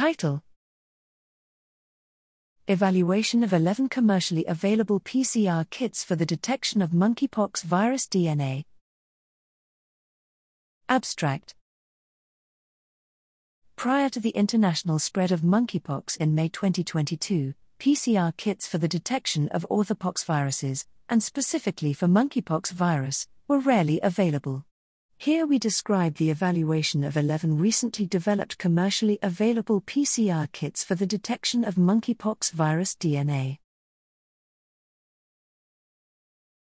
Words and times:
Title 0.00 0.42
Evaluation 2.66 3.44
of 3.44 3.52
11 3.52 3.90
commercially 3.90 4.46
available 4.46 4.98
PCR 4.98 5.68
kits 5.68 6.02
for 6.02 6.16
the 6.16 6.24
detection 6.24 6.80
of 6.80 6.92
monkeypox 6.92 7.62
virus 7.62 8.06
DNA. 8.06 8.64
Abstract 10.88 11.54
Prior 13.76 14.08
to 14.08 14.20
the 14.20 14.30
international 14.30 14.98
spread 14.98 15.30
of 15.30 15.42
monkeypox 15.42 16.16
in 16.16 16.34
May 16.34 16.48
2022, 16.48 17.52
PCR 17.78 18.34
kits 18.38 18.66
for 18.66 18.78
the 18.78 18.88
detection 18.88 19.48
of 19.48 19.66
orthopox 19.70 20.24
viruses, 20.24 20.86
and 21.10 21.22
specifically 21.22 21.92
for 21.92 22.06
monkeypox 22.06 22.70
virus, 22.70 23.28
were 23.46 23.60
rarely 23.60 24.00
available. 24.02 24.64
Here 25.22 25.44
we 25.44 25.58
describe 25.58 26.14
the 26.14 26.30
evaluation 26.30 27.04
of 27.04 27.14
11 27.14 27.58
recently 27.58 28.06
developed 28.06 28.56
commercially 28.56 29.18
available 29.20 29.82
PCR 29.82 30.50
kits 30.50 30.82
for 30.82 30.94
the 30.94 31.04
detection 31.04 31.62
of 31.62 31.74
monkeypox 31.74 32.52
virus 32.52 32.94
DNA. 32.94 33.58